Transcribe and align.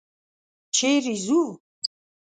چېرې 0.75 1.15
ځو؟ 1.25 1.41